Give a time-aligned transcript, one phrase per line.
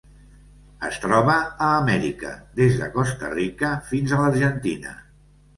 [0.87, 1.35] Es troba
[1.67, 4.99] a Amèrica: des de Costa Rica fins a l'Argentina.